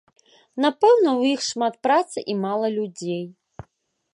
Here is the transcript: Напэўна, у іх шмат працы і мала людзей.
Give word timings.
Напэўна, 0.63 1.09
у 1.19 1.27
іх 1.33 1.43
шмат 1.49 1.77
працы 1.89 2.25
і 2.35 2.37
мала 2.47 2.67
людзей. 2.77 3.21